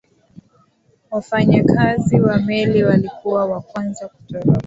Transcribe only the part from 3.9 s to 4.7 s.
kutoroka